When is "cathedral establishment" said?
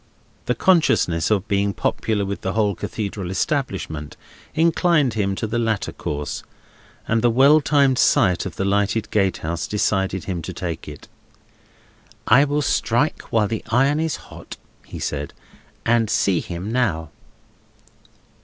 2.73-4.17